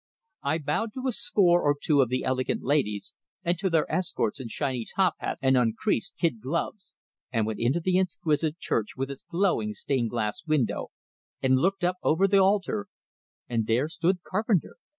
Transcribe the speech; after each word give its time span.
I 0.41 0.57
bowed 0.57 0.93
to 0.95 1.05
a 1.07 1.11
score 1.11 1.61
or 1.61 1.75
two 1.79 2.01
of 2.01 2.09
the 2.09 2.23
elegant 2.23 2.63
ladies, 2.63 3.13
and 3.43 3.55
to 3.59 3.69
their 3.69 3.85
escorts 3.91 4.39
in 4.39 4.47
shiny 4.47 4.83
top 4.95 5.13
hats 5.19 5.37
and 5.43 5.55
uncreased 5.55 6.17
kid 6.17 6.41
gloves, 6.41 6.95
and 7.31 7.45
went 7.45 7.59
into 7.59 7.79
the 7.81 7.99
exquisite 7.99 8.57
church 8.57 8.97
with 8.97 9.11
its 9.11 9.21
glowing 9.21 9.73
stained 9.75 10.09
glass 10.09 10.43
window, 10.47 10.87
and 11.39 11.57
looked 11.59 11.83
up 11.83 11.97
over 12.01 12.27
the 12.27 12.39
altar 12.41 12.87
and 13.47 13.67
there 13.67 13.87
stood 13.87 14.23
Carpenter! 14.23 14.77